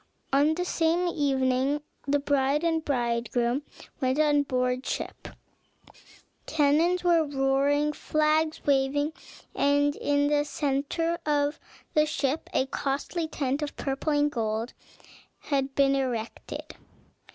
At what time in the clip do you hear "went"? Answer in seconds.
4.01-4.17